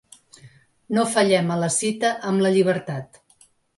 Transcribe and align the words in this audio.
No 0.97 1.03
fallem 1.11 1.53
a 1.55 1.57
la 1.65 1.69
cita 1.75 2.11
amb 2.31 2.45
la 2.47 2.53
llibertat. 2.57 3.21